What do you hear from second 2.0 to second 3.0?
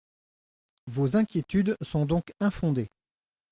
donc infondées.